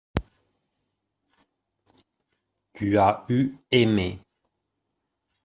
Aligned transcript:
tu 2.73 2.97
as 3.07 3.23
eu 3.29 3.41
aimé. 3.77 4.09